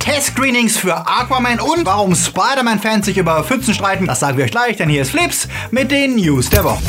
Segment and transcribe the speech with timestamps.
[0.00, 4.76] Testscreenings für Aquaman und warum Spider-Man-Fans sich über Pfützen streiten, das sagen wir euch gleich,
[4.76, 6.82] denn hier ist Flips mit den News der Woche.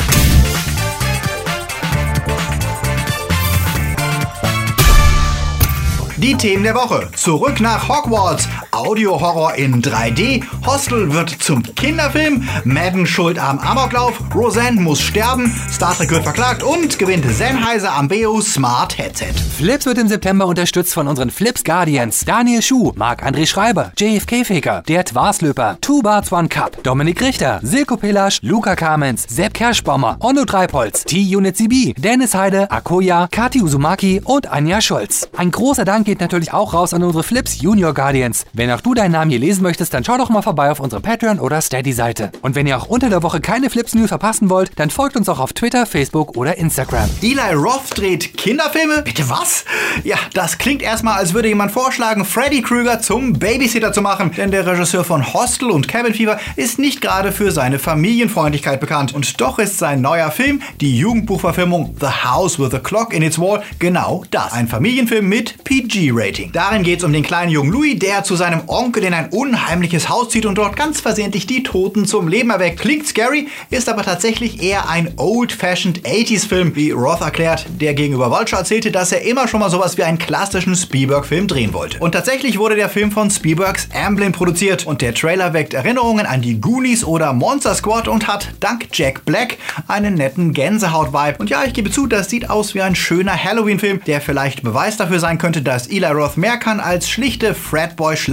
[6.16, 7.10] Die Themen der Woche.
[7.14, 8.48] Zurück nach Hogwarts.
[8.82, 10.42] Audio-Horror in 3D.
[10.66, 12.48] Hostel wird zum Kinderfilm.
[12.64, 14.14] Madden schuld am Amoklauf.
[14.34, 15.54] Roseanne muss sterben.
[15.70, 19.34] Star Trek wird verklagt und gewinnt Sennheiser Ambeo Smart Headset.
[19.56, 22.24] Flips wird im September unterstützt von unseren Flips Guardians.
[22.24, 28.40] Daniel Schuh, Marc-André Schreiber, JFK-Faker, Der Twarslöper, Two Barts One Cup, Dominik Richter, Silko Pillasch,
[28.42, 34.80] Luca Kamens, Sepp Kerschbaumer, Onno Treipholz, T-Unit CB, Dennis Heide, Akoya, Kati Uzumaki und Anja
[34.80, 35.28] Scholz.
[35.36, 38.44] Ein großer Dank geht natürlich auch raus an unsere Flips Junior Guardians.
[38.52, 41.00] Wenn auch du deinen Namen hier lesen möchtest, dann schau doch mal vorbei auf unsere
[41.00, 42.32] Patreon oder Steady-Seite.
[42.42, 45.28] Und wenn ihr auch unter der Woche keine Flips News verpassen wollt, dann folgt uns
[45.28, 47.08] auch auf Twitter, Facebook oder Instagram.
[47.22, 49.02] Eli Roth dreht Kinderfilme?
[49.02, 49.64] Bitte was?
[50.04, 54.32] Ja, das klingt erstmal, als würde jemand vorschlagen, Freddy Krueger zum Babysitter zu machen.
[54.36, 59.14] Denn der Regisseur von Hostel und Cabin Fever ist nicht gerade für seine Familienfreundlichkeit bekannt.
[59.14, 63.38] Und doch ist sein neuer Film, die Jugendbuchverfilmung The House with a Clock in its
[63.38, 64.52] Wall, genau das.
[64.52, 66.52] Ein Familienfilm mit PG PG-Rating.
[66.52, 70.10] Darin geht es um den kleinen jungen Louis, der zu seinem Onkel in ein unheimliches
[70.10, 72.80] Haus zieht und dort ganz versehentlich die Toten zum Leben erweckt.
[72.80, 78.60] Klingt scary, ist aber tatsächlich eher ein old-fashioned 80s-Film, wie Roth erklärt, der gegenüber Vulture
[78.60, 81.98] erzählte, dass er immer schon mal sowas wie einen klassischen Spielberg-Film drehen wollte.
[82.00, 86.42] Und tatsächlich wurde der Film von Spielbergs Amblin produziert und der Trailer weckt Erinnerungen an
[86.42, 89.56] die Goonies oder Monster Squad und hat dank Jack Black
[89.88, 91.38] einen netten Gänsehaut-Vibe.
[91.38, 94.98] Und ja, ich gebe zu, das sieht aus wie ein schöner Halloween-Film, der vielleicht Beweis
[94.98, 97.54] dafür sein könnte, dass Eli Roth mehr kann, als schlichte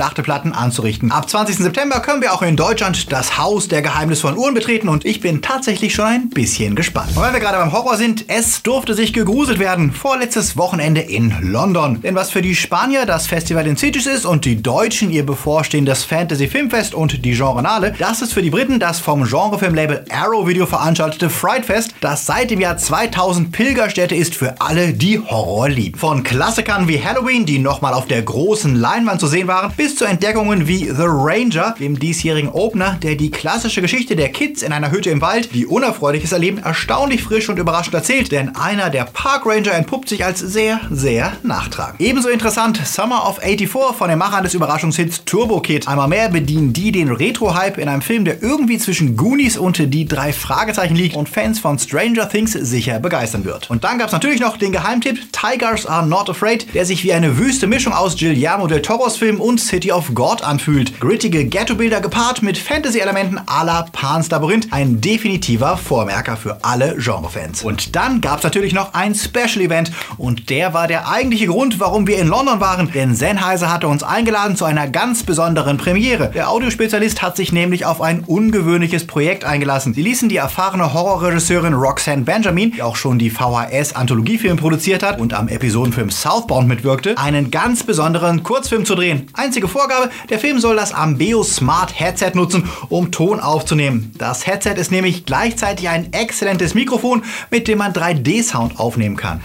[0.09, 1.11] Fratboy-Schlachteplatten anzurichten.
[1.11, 1.57] Ab 20.
[1.57, 5.41] September können wir auch in Deutschland das Haus der geheimnisvollen Uhren betreten und ich bin
[5.41, 7.11] tatsächlich schon ein bisschen gespannt.
[7.15, 9.91] Und weil wir gerade beim Horror sind, es durfte sich gegruselt werden.
[9.91, 12.02] Vorletztes Wochenende in London.
[12.02, 16.03] Denn was für die Spanier das Festival in Cities ist und die Deutschen ihr bevorstehendes
[16.03, 20.65] Fantasy Filmfest und die Genrenale, das ist für die Briten das vom Genrefilmlabel Arrow Video
[20.65, 25.97] veranstaltete Frightfest, das seit dem Jahr 2000 Pilgerstätte ist für alle, die Horror lieben.
[25.97, 30.05] Von Klassikern wie Halloween, die nochmal auf der großen Leinwand zu sehen waren, bis zu
[30.05, 34.92] Entdeckungen wie The Ranger, dem diesjährigen Opener, der die klassische Geschichte der Kids in einer
[34.92, 39.45] Hütte im Wald, die unerfreuliches Erleben, erstaunlich frisch und überraschend erzählt, denn einer der Park
[39.45, 41.99] Ranger entpuppt sich als sehr, sehr nachtragend.
[41.99, 45.86] Ebenso interessant Summer of 84 von den Machern des Überraschungshits Turbo Kid.
[45.89, 50.05] Einmal mehr bedienen die den Retro-Hype in einem Film, der irgendwie zwischen Goonies und die
[50.05, 53.70] drei Fragezeichen liegt und Fans von Stranger Things sicher begeistern wird.
[53.70, 57.11] Und dann gab es natürlich noch den Geheimtipp Tigers Are Not Afraid, der sich wie
[57.11, 61.00] eine wüste Mischung aus Guillermo del Toros Film und City of God anfühlt.
[61.00, 64.67] Grittige Ghetto-Bilder gepaart mit Fantasy-Elementen à la Pan's Labyrinth.
[64.72, 67.64] Ein definitiver Vormerker für alle Genrefans.
[67.64, 72.08] Und dann gab es natürlich noch ein Special-Event und der war der eigentliche Grund, warum
[72.08, 76.32] wir in London waren, denn Sennheiser hatte uns eingeladen zu einer ganz besonderen Premiere.
[76.33, 79.94] Der Audiospezialist hat sich nämlich auf ein ungewöhnliches Projekt eingelassen.
[79.94, 85.33] Sie ließen die erfahrene Horrorregisseurin Roxanne Benjamin, die auch schon die VHS-Anthologiefilm produziert hat und
[85.33, 89.27] am Episodenfilm Southbound mitwirkte, einen ganz besonderen Kurzfilm zu drehen.
[89.33, 94.11] Einzige Vorgabe, der Film soll das Ambeo Smart Headset nutzen, um Ton aufzunehmen.
[94.17, 99.39] Das Headset ist nämlich gleichzeitig ein exzellentes Mikrofon, mit dem man 3D-Sound aufnehmen kann.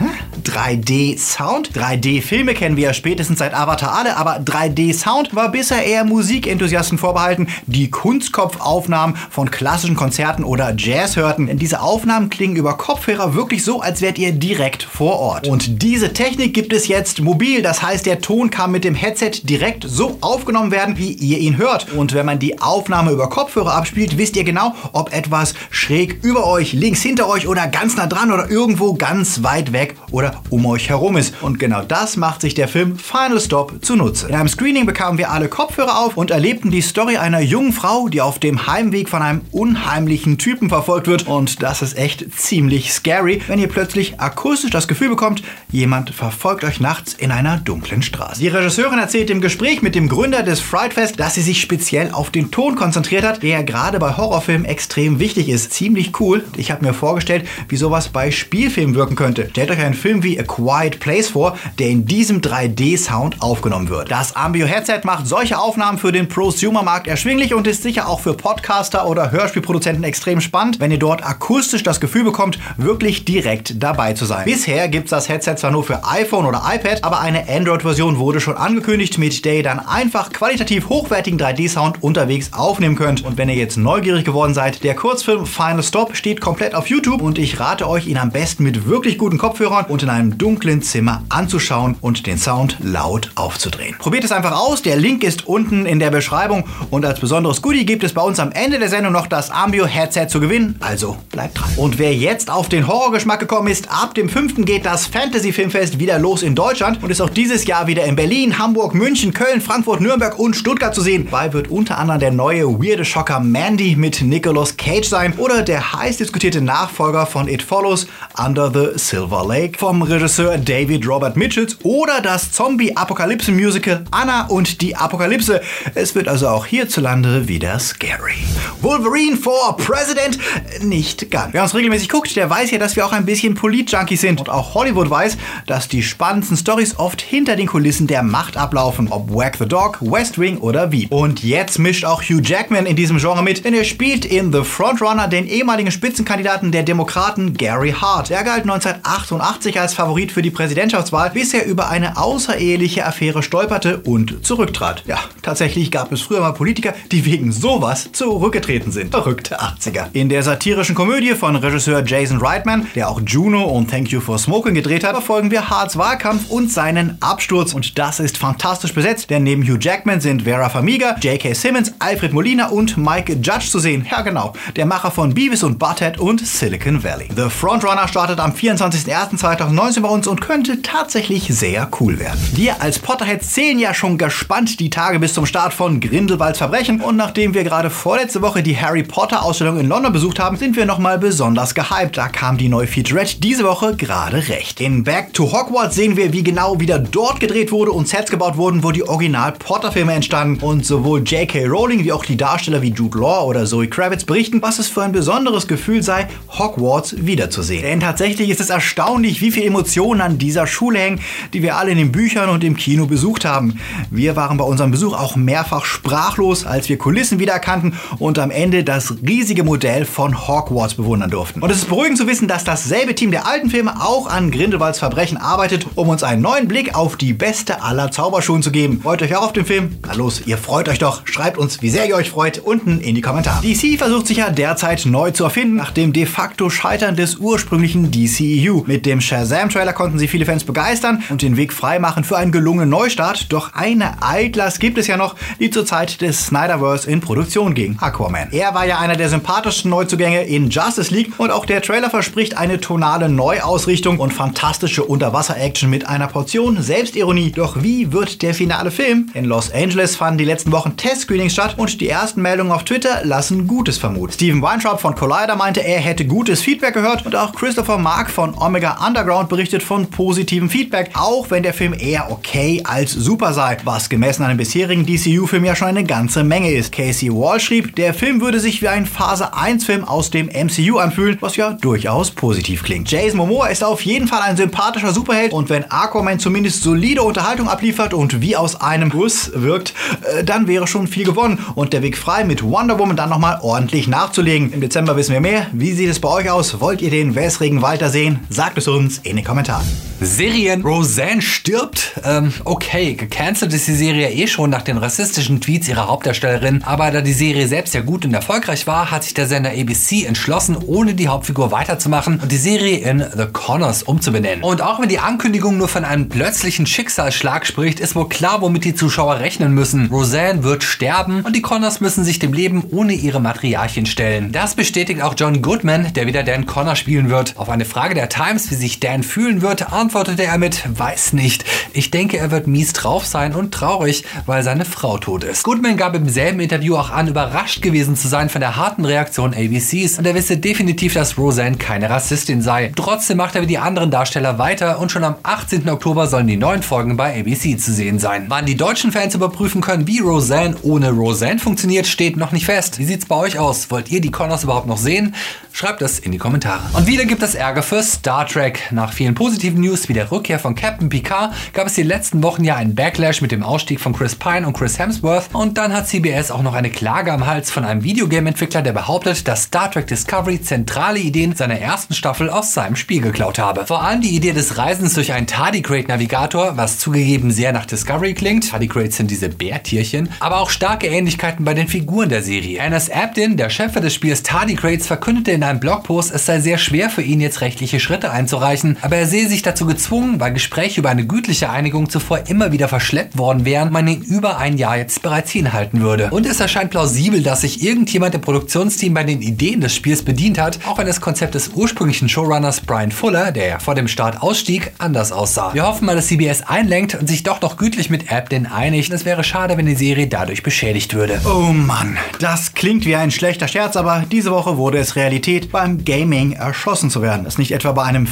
[0.44, 1.70] 3D-Sound?
[1.72, 7.48] 3D-Filme kennen wir ja spätestens seit Avatar alle, aber 3D-Sound war bisher eher Musikenthusiasten vorbehalten,
[7.66, 11.46] die Kunstkopfaufnahmen von klassischen Konzerten oder Jazz hörten.
[11.46, 15.48] Denn diese Aufnahmen klingen über Kopfhörer wirklich so, als wärt ihr direkt vor Ort.
[15.48, 19.32] Und diese Technik gibt es jetzt mobil, das heißt, der Ton kann mit dem Headset
[19.42, 21.92] direkt so aufgenommen werden, wie ihr ihn hört.
[21.92, 26.46] Und wenn man die Aufnahme über Kopfhörer abspielt, wisst ihr genau, ob etwas schräg über
[26.46, 30.66] euch, links hinter euch oder ganz nah dran oder irgendwo ganz weit weg oder um
[30.66, 31.34] euch herum ist.
[31.42, 34.28] Und genau das macht sich der Film Final Stop zunutze.
[34.28, 38.08] In einem Screening bekamen wir alle Kopfhörer auf und erlebten die Story einer jungen Frau,
[38.08, 41.26] die auf dem Heimweg von einem unheimlichen Typen verfolgt wird.
[41.26, 46.64] Und das ist echt ziemlich scary, wenn ihr plötzlich akustisch das Gefühl bekommt, jemand verfolgt
[46.64, 48.40] euch nachts in einer dunklen Straße.
[48.40, 52.30] Die Regisseurin erzählt im Gespräch mit dem Gründer des Frightfest, dass sie sich speziell auf
[52.30, 55.72] den Ton konzentriert hat, der gerade bei Horrorfilmen extrem wichtig ist.
[55.72, 56.44] Ziemlich cool.
[56.56, 59.48] Ich habe mir vorgestellt, wie sowas bei Spielfilmen wirken könnte.
[59.50, 64.10] Stellt euch einen Film wie A Quiet Place vor, der in diesem 3D-Sound aufgenommen wird.
[64.10, 68.34] Das Ambio Headset macht solche Aufnahmen für den Prosumer-Markt erschwinglich und ist sicher auch für
[68.34, 74.14] Podcaster oder Hörspielproduzenten extrem spannend, wenn ihr dort akustisch das Gefühl bekommt, wirklich direkt dabei
[74.14, 74.44] zu sein.
[74.44, 78.18] Bisher gibt es das Headset zwar nur für iPhone oder iPad, aber eine Eine Android-Version
[78.18, 83.24] wurde schon angekündigt, mit der ihr dann einfach qualitativ hochwertigen 3D-Sound unterwegs aufnehmen könnt.
[83.24, 87.22] Und wenn ihr jetzt neugierig geworden seid, der Kurzfilm Final Stop steht komplett auf YouTube
[87.22, 90.82] und ich rate euch, ihn am besten mit wirklich guten Kopfhörern und in einem dunklen
[90.82, 93.96] Zimmer anzuschauen und den Sound laut aufzudrehen.
[93.98, 97.84] Probiert es einfach aus, der Link ist unten in der Beschreibung und als besonderes Goodie
[97.84, 101.16] gibt es bei uns am Ende der Sendung noch das Ambio Headset zu gewinnen, also
[101.30, 101.70] bleibt dran.
[101.76, 104.64] Und wer jetzt auf den Horrorgeschmack gekommen ist, ab dem 5.
[104.64, 108.16] geht das Fantasy Filmfest wieder los in Deutschland und ist auch dieses Jahr wieder in
[108.16, 111.28] Berlin, Hamburg, München, Köln, Frankfurt, Nürnberg und Stuttgart zu sehen.
[111.30, 115.92] Bei wird unter anderem der neue weirde Schocker Mandy mit Nicolas Cage sein oder der
[115.92, 118.06] heiß diskutierte Nachfolger von It Follows
[118.38, 124.96] Under the Silver Lake vom Regisseur David Robert Mitchells oder das Zombie-Apokalypse-Musical Anna und die
[124.96, 125.60] Apokalypse.
[125.94, 128.34] Es wird also auch hierzulande wieder scary.
[128.80, 130.38] Wolverine for President?
[130.82, 131.52] Nicht ganz.
[131.52, 134.40] Wer uns regelmäßig guckt, der weiß ja, dass wir auch ein bisschen Polit-Junkies sind.
[134.40, 135.36] Und auch Hollywood weiß,
[135.66, 139.08] dass die spannendsten Stories oft hinter den Kulissen der Macht ablaufen.
[139.10, 141.06] Ob Whack the Dog, West Wing oder wie.
[141.10, 144.64] Und jetzt mischt auch Hugh Jackman in diesem Genre mit, denn er spielt in The
[144.64, 148.30] Frontrunner den ehemaligen Spitzenkandidaten der Demokraten Gary Hart.
[148.30, 153.98] Er galt 1988 als Favorit für die Präsidentschaftswahl, bis er über eine außereheliche Affäre stolperte
[153.98, 155.02] und zurücktrat.
[155.06, 159.10] Ja, tatsächlich gab es früher mal Politiker, die wegen sowas zurückgetreten sind.
[159.10, 160.06] Verrückte 80er.
[160.12, 164.38] In der satirischen Komödie von Regisseur Jason Reitman, der auch Juno und Thank You for
[164.38, 167.74] Smoking gedreht hat, verfolgen wir Harts Wahlkampf und seinen Absturz.
[167.74, 171.52] Und das ist fantastisch besetzt, denn neben Hugh Jackman sind Vera Farmiga, J.K.
[171.52, 174.06] Simmons, Alfred Molina und Mike Judge zu sehen.
[174.10, 177.28] Ja genau, der Macher von Beavis und Butthead und Silicon Valley.
[177.34, 182.40] The Frontrunner startet am 24.01.2019 bei uns und könnte tatsächlich sehr cool werden.
[182.54, 187.00] Wir als Potterheads zählen ja schon gespannt die Tage bis zum Start von Grindelwalds Verbrechen
[187.00, 190.76] und nachdem wir gerade vorletzte Woche die Harry Potter Ausstellung in London besucht haben, sind
[190.76, 192.16] wir nochmal besonders gehypt.
[192.16, 194.80] Da kam die neue Featurette diese Woche gerade recht.
[194.80, 198.56] In Back to Hogwarts sehen wir, wie genau wieder dort gedreht wurde und Sets gebaut
[198.56, 201.66] wurden, wo die Original Potter Filme entstanden und sowohl J.K.
[201.66, 205.02] Rowling wie auch die Darsteller wie Jude Law oder Zoe Kravitz berichten, was es für
[205.02, 206.28] ein besonderes Gefühl sei,
[206.58, 207.82] Hogwarts wiederzusehen.
[207.82, 211.20] Denn tatsächlich ist es erstaunlich, wie Emotionen an dieser Schule hängen,
[211.52, 213.80] die wir alle in den Büchern und im Kino besucht haben.
[214.10, 218.84] Wir waren bei unserem Besuch auch mehrfach sprachlos, als wir Kulissen wiedererkannten und am Ende
[218.84, 221.62] das riesige Modell von Hogwarts bewundern durften.
[221.62, 224.98] Und es ist beruhigend zu wissen, dass dasselbe Team der alten Filme auch an Grindelwalds
[224.98, 229.00] Verbrechen arbeitet, um uns einen neuen Blick auf die beste aller Zauberschulen zu geben.
[229.02, 229.96] Freut euch auch auf den Film?
[230.06, 231.26] Na los, ihr freut euch doch.
[231.26, 233.62] Schreibt uns, wie sehr ihr euch freut, unten in die Kommentare.
[233.62, 238.10] DC versucht sich ja derzeit neu zu erfinden, nach dem de facto Scheitern des ursprünglichen
[238.10, 238.82] DCEU.
[238.86, 239.20] Mit dem
[239.54, 243.52] Shazam-Trailer konnten sie viele Fans begeistern und den Weg freimachen für einen gelungenen Neustart.
[243.52, 247.96] Doch eine Altlast gibt es ja noch, die zur Zeit des Snyderverse in Produktion ging.
[248.00, 248.48] Aquaman.
[248.50, 252.56] Er war ja einer der sympathischsten Neuzugänge in Justice League und auch der Trailer verspricht
[252.56, 257.52] eine tonale Neuausrichtung und fantastische Unterwasser-Action mit einer Portion Selbstironie.
[257.52, 259.30] Doch wie wird der finale Film?
[259.34, 263.20] In Los Angeles fanden die letzten Wochen Testscreenings statt und die ersten Meldungen auf Twitter
[263.22, 264.32] lassen Gutes vermuten.
[264.32, 268.54] Steven Weintraub von Collider meinte, er hätte gutes Feedback gehört und auch Christopher Mark von
[268.58, 273.76] Omega Underground berichtet von positivem Feedback, auch wenn der Film eher okay als super sei,
[273.84, 276.92] was gemessen an den bisherigen DCU-Film ja schon eine ganze Menge ist.
[276.92, 281.38] Casey Wall schrieb, der Film würde sich wie ein Phase 1-Film aus dem MCU anfühlen,
[281.40, 283.10] was ja durchaus positiv klingt.
[283.10, 287.68] Jason Momoa ist auf jeden Fall ein sympathischer Superheld und wenn Aquaman zumindest solide Unterhaltung
[287.68, 292.02] abliefert und wie aus einem Guss wirkt, äh, dann wäre schon viel gewonnen und der
[292.02, 294.72] Weg frei mit Wonder Woman dann nochmal ordentlich nachzulegen.
[294.72, 295.66] Im Dezember wissen wir mehr.
[295.72, 296.80] Wie sieht es bei euch aus?
[296.80, 298.40] Wollt ihr den wässrigen Walter sehen?
[298.48, 299.86] Sagt es uns in den Kommentaren.
[300.20, 300.82] Serien.
[300.82, 302.20] Roseanne stirbt.
[302.24, 306.82] Ähm, okay, gecancelt ist die Serie eh schon nach den rassistischen Tweets ihrer Hauptdarstellerin.
[306.84, 310.24] Aber da die Serie selbst ja gut und erfolgreich war, hat sich der Sender ABC
[310.24, 314.64] entschlossen, ohne die Hauptfigur weiterzumachen und die Serie in The Connors umzubenennen.
[314.64, 318.84] Und auch wenn die Ankündigung nur von einem plötzlichen Schicksalsschlag spricht, ist wohl klar, womit
[318.84, 320.06] die Zuschauer rechnen müssen.
[320.06, 324.52] Roseanne wird sterben und die Connors müssen sich dem Leben ohne ihre Matriarchin stellen.
[324.52, 327.54] Das bestätigt auch John Goodman, der wieder Dan Connor spielen wird.
[327.56, 331.64] Auf eine Frage der Times, wie sich Dan fühlen wird, antwortete er mit, weiß nicht.
[331.92, 335.64] Ich denke, er wird mies drauf sein und traurig, weil seine Frau tot ist.
[335.64, 339.54] Goodman gab im selben Interview auch an, überrascht gewesen zu sein von der harten Reaktion
[339.54, 342.92] ABCs und er wisse definitiv, dass Roseanne keine Rassistin sei.
[342.94, 345.88] Trotzdem macht er wie die anderen Darsteller weiter und schon am 18.
[345.88, 348.46] Oktober sollen die neuen Folgen bei ABC zu sehen sein.
[348.48, 352.98] Wann die deutschen Fans überprüfen können, wie Roseanne ohne Roseanne funktioniert, steht noch nicht fest.
[352.98, 353.90] Wie sieht's bei euch aus?
[353.90, 355.34] Wollt ihr die Connors überhaupt noch sehen?
[355.72, 356.82] Schreibt es in die Kommentare.
[356.92, 358.80] Und wieder gibt es Ärger für Star Trek.
[358.90, 362.64] Nach vielen positiven News wie der Rückkehr von Captain Picard gab es die letzten Wochen
[362.64, 365.48] ja einen Backlash mit dem Ausstieg von Chris Pine und Chris Hemsworth.
[365.52, 369.48] Und dann hat CBS auch noch eine Klage am Hals von einem Videogame-Entwickler, der behauptet,
[369.48, 373.86] dass Star Trek Discovery zentrale Ideen seiner ersten Staffel aus seinem Spiel geklaut habe.
[373.86, 378.70] Vor allem die Idee des Reisens durch ein Tardigrade-Navigator was zugegeben sehr nach Discovery klingt.
[378.70, 380.28] Tardigrades sind diese Bärtierchen.
[380.40, 382.78] Aber auch starke Ähnlichkeiten bei den Figuren der Serie.
[382.78, 387.10] Ernest Abdin, der Chef des Spiels Tardigrades, verkündete in einem Blogpost, es sei sehr schwer
[387.10, 391.10] für ihn jetzt rechtliche Schritte einzureichen, aber er sehe sich dazu gezwungen, weil Gespräche über
[391.10, 395.20] eine gütliche Einigung zuvor immer wieder verschleppt worden wären, man ihn über ein Jahr jetzt
[395.20, 396.30] bereits hinhalten würde.
[396.30, 400.58] Und es erscheint plausibel, dass sich irgendjemand im Produktionsteam bei den Ideen des Spiels bedient
[400.58, 404.42] hat, auch wenn das Konzept des ursprünglichen Showrunners Brian Fuller, der ja vor dem Start
[404.42, 405.74] ausstieg, anders aussah.
[405.74, 409.12] Wir hoffen mal, dass CBS einlenkt und sich doch noch gütlich mit Abden einigt.
[409.12, 411.42] Es wäre schade, wenn die Serie dadurch beschädigt würde.
[411.44, 416.06] Oh Mann, das klingt wie ein schlechter Scherz, aber diese Woche wurde es Realität, beim
[416.06, 417.44] Gaming erschossen zu werden.
[417.44, 418.26] Das nicht etwa bei einem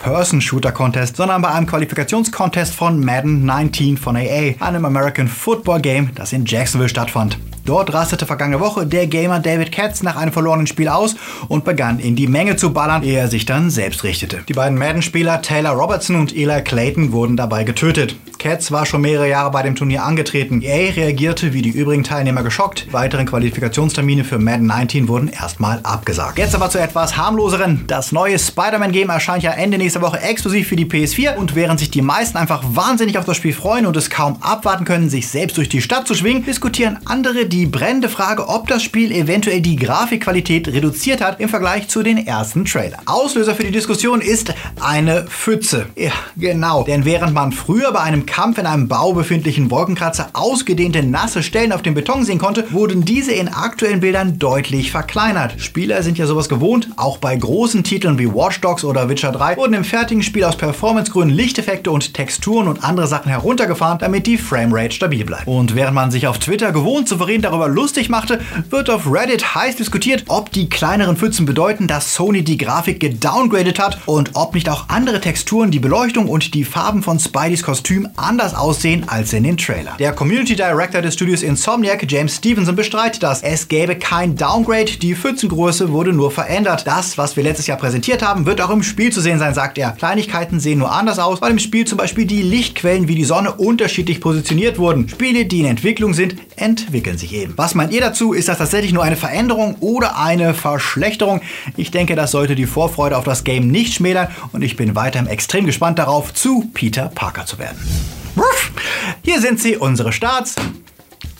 [0.00, 6.32] First-Person-Shooter-Contest, sondern bei einem Qualifikationscontest von Madden 19 von AA, einem American Football Game, das
[6.32, 7.38] in Jacksonville stattfand.
[7.66, 11.16] Dort rastete vergangene Woche der Gamer David Katz nach einem verlorenen Spiel aus
[11.48, 14.38] und begann in die Menge zu ballern, ehe er sich dann selbst richtete.
[14.48, 18.16] Die beiden Madden-Spieler Taylor Robertson und Eli Clayton wurden dabei getötet.
[18.40, 20.62] Katz war schon mehrere Jahre bei dem Turnier angetreten.
[20.62, 22.90] EA reagierte wie die übrigen Teilnehmer geschockt.
[22.90, 26.38] Weiteren Qualifikationstermine für Madden 19 wurden erstmal abgesagt.
[26.38, 27.84] Jetzt aber zu etwas harmloseren.
[27.86, 31.90] Das neue Spider-Man-Game erscheint ja Ende nächster Woche exklusiv für die PS4 und während sich
[31.90, 35.58] die meisten einfach wahnsinnig auf das Spiel freuen und es kaum abwarten können, sich selbst
[35.58, 39.76] durch die Stadt zu schwingen, diskutieren andere die brennende Frage, ob das Spiel eventuell die
[39.76, 43.02] Grafikqualität reduziert hat im Vergleich zu den ersten Trailern.
[43.04, 45.88] Auslöser für die Diskussion ist eine Pfütze.
[45.94, 46.84] Ja, genau.
[46.84, 51.72] Denn während man früher bei einem Kampf in einem Bau befindlichen Wolkenkratzer ausgedehnte nasse Stellen
[51.72, 55.60] auf dem Beton sehen konnte, wurden diese in aktuellen Bildern deutlich verkleinert.
[55.60, 56.90] Spieler sind ja sowas gewohnt.
[56.96, 60.54] Auch bei großen Titeln wie Watch Dogs oder Witcher 3 wurden im fertigen Spiel aus
[60.56, 65.48] Performancegründen Lichteffekte und Texturen und andere Sachen heruntergefahren, damit die Framerate stabil bleibt.
[65.48, 69.74] Und während man sich auf Twitter gewohnt souverän darüber lustig machte, wird auf Reddit heiß
[69.74, 74.68] diskutiert, ob die kleineren Pfützen bedeuten, dass Sony die Grafik gedowngradet hat und ob nicht
[74.68, 79.44] auch andere Texturen, die Beleuchtung und die Farben von Spideys Kostüm anders aussehen als in
[79.44, 79.96] den Trailer.
[79.98, 83.42] Der Community Director des Studios Insomniac, James Stevenson, bestreitet das.
[83.42, 86.86] Es gäbe kein Downgrade, die Pfützengröße wurde nur verändert.
[86.86, 89.78] Das, was wir letztes Jahr präsentiert haben, wird auch im Spiel zu sehen sein, sagt
[89.78, 89.92] er.
[89.92, 93.52] Kleinigkeiten sehen nur anders aus, weil im Spiel zum Beispiel die Lichtquellen wie die Sonne
[93.52, 95.08] unterschiedlich positioniert wurden.
[95.08, 97.54] Spiele, die in Entwicklung sind, entwickeln sich eben.
[97.56, 98.32] Was meint ihr dazu?
[98.32, 101.40] Ist das tatsächlich nur eine Veränderung oder eine Verschlechterung?
[101.76, 105.28] Ich denke, das sollte die Vorfreude auf das Game nicht schmälern und ich bin weiterhin
[105.28, 107.78] extrem gespannt darauf, zu Peter Parker zu werden.
[109.22, 110.54] Hier sind sie, unsere Starts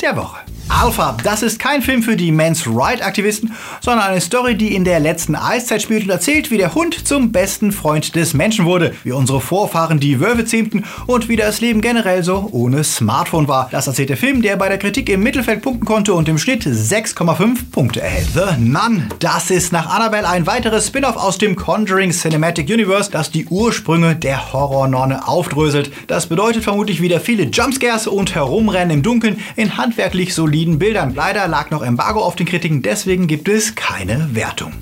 [0.02, 0.38] der Woche.
[0.70, 4.84] Alpha, das ist kein Film für die Men's Right Aktivisten, sondern eine Story, die in
[4.84, 8.94] der letzten Eiszeit spielt und erzählt, wie der Hund zum besten Freund des Menschen wurde,
[9.02, 13.68] wie unsere Vorfahren die Wölfe zähmten und wie das Leben generell so ohne Smartphone war.
[13.72, 16.64] Das erzählt der Film, der bei der Kritik im Mittelfeld punkten konnte und im Schnitt
[16.64, 18.28] 6,5 Punkte erhält.
[18.32, 23.30] The Nun, das ist nach Annabelle ein weiteres Spin-off aus dem Conjuring Cinematic Universe, das
[23.30, 25.90] die Ursprünge der Horrornonne aufdröselt.
[26.06, 31.16] Das bedeutet vermutlich wieder viele Jumpscares und Herumrennen im Dunkeln in handwerklich soliden Bildern.
[31.16, 34.72] Leider lag noch Embargo auf den Kritiken, deswegen gibt es keine Wertung.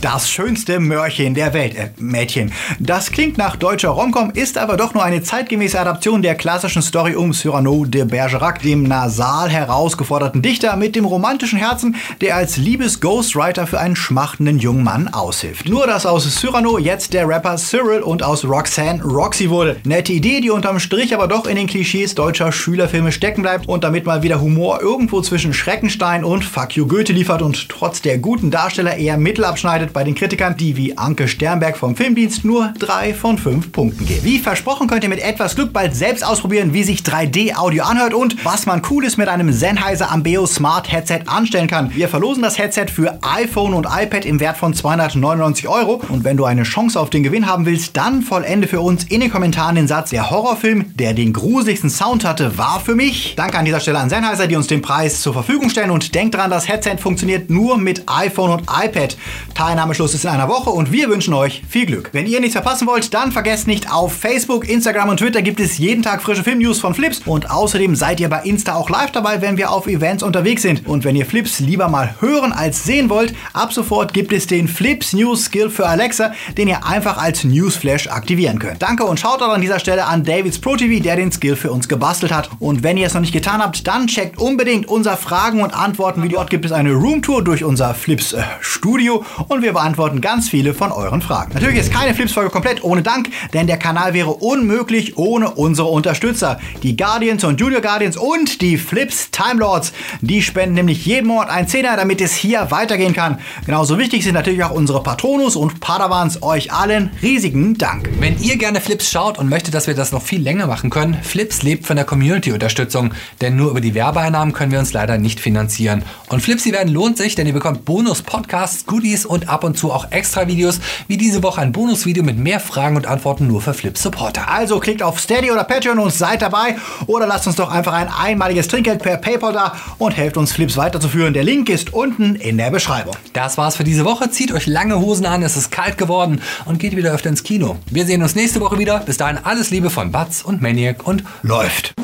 [0.00, 2.52] Das schönste Mörchen der Welt, äh, Mädchen.
[2.78, 7.16] Das klingt nach deutscher Romcom, ist aber doch nur eine zeitgemäße Adaption der klassischen Story
[7.16, 13.66] um Cyrano de Bergerac, dem nasal herausgeforderten Dichter mit dem romantischen Herzen, der als Liebes-Ghostwriter
[13.66, 15.68] für einen schmachtenden jungen Mann aushilft.
[15.68, 19.78] Nur, dass aus Cyrano jetzt der Rapper Cyril und aus Roxanne Roxy wurde.
[19.82, 23.82] Nette Idee, die unterm Strich aber doch in den Klischees deutscher Schülerfilme stecken bleibt und
[23.82, 28.18] damit mal wieder Humor irgendwo zwischen Schreckenstein und Fuck You Goethe liefert und trotz der
[28.18, 32.44] guten Darsteller eher Mittel abschneidet, landet bei den Kritikern, die wie Anke Sternberg vom Filmdienst
[32.44, 34.24] nur 3 von 5 Punkten geben.
[34.24, 38.44] Wie versprochen könnt ihr mit etwas Glück bald selbst ausprobieren, wie sich 3D-Audio anhört und
[38.44, 41.94] was man Cooles mit einem Sennheiser Ambeo Smart Headset anstellen kann.
[41.94, 46.36] Wir verlosen das Headset für iPhone und iPad im Wert von 299 Euro und wenn
[46.36, 49.76] du eine Chance auf den Gewinn haben willst, dann vollende für uns in den Kommentaren
[49.76, 53.34] den Satz, der Horrorfilm, der den gruseligsten Sound hatte, war für mich.
[53.36, 56.34] Danke an dieser Stelle an Sennheiser, die uns den Preis zur Verfügung stellen und denkt
[56.34, 59.16] dran, das Headset funktioniert nur mit iPhone und iPad.
[59.54, 62.10] Teilnahme Teilnahmeschluss ist in einer Woche und wir wünschen euch viel Glück.
[62.12, 65.78] Wenn ihr nichts verpassen wollt, dann vergesst nicht, auf Facebook, Instagram und Twitter gibt es
[65.78, 69.40] jeden Tag frische Filmnews von Flips und außerdem seid ihr bei Insta auch live dabei,
[69.40, 70.84] wenn wir auf Events unterwegs sind.
[70.88, 74.66] Und wenn ihr Flips lieber mal hören als sehen wollt, ab sofort gibt es den
[74.66, 78.82] Flips News Skill für Alexa, den ihr einfach als Newsflash aktivieren könnt.
[78.82, 81.70] Danke und schaut auch an dieser Stelle an Davids Pro TV, der den Skill für
[81.70, 82.50] uns gebastelt hat.
[82.58, 86.24] Und wenn ihr es noch nicht getan habt, dann checkt unbedingt unser Fragen und Antworten
[86.24, 86.38] Video.
[86.38, 90.48] Dort gibt es eine Roomtour durch unser Flips äh, Studio und wir wir beantworten ganz
[90.48, 91.52] viele von euren Fragen.
[91.52, 96.58] Natürlich ist keine Flips-Folge komplett ohne Dank, denn der Kanal wäre unmöglich ohne unsere Unterstützer.
[96.82, 99.92] Die Guardians und Junior Guardians und die Flips Time Lords.
[100.22, 103.40] Die spenden nämlich jeden Monat einen Zehner, damit es hier weitergehen kann.
[103.66, 106.42] Genauso wichtig sind natürlich auch unsere Patronus und Padawans.
[106.42, 108.08] Euch allen riesigen Dank.
[108.20, 111.18] Wenn ihr gerne Flips schaut und möchtet, dass wir das noch viel länger machen können,
[111.22, 115.40] Flips lebt von der Community-Unterstützung, denn nur über die Werbeeinnahmen können wir uns leider nicht
[115.40, 116.04] finanzieren.
[116.30, 120.10] Und Flipsy werden lohnt sich, denn ihr bekommt Bonus-Podcasts, Goodies und ab und zu auch
[120.10, 124.50] extra Videos, wie diese Woche ein Bonusvideo mit mehr Fragen und Antworten nur für Flips-Supporter.
[124.50, 128.08] Also klickt auf Steady oder Patreon und seid dabei oder lasst uns doch einfach ein
[128.08, 131.34] einmaliges Trinkgeld per PayPal da und helft uns Flips weiterzuführen.
[131.34, 133.14] Der Link ist unten in der Beschreibung.
[133.32, 134.30] Das war's für diese Woche.
[134.30, 137.76] Zieht euch lange Hosen an, es ist kalt geworden und geht wieder öfter ins Kino.
[137.90, 139.00] Wir sehen uns nächste Woche wieder.
[139.00, 141.94] Bis dahin alles Liebe von Batz und Maniac und Läuft.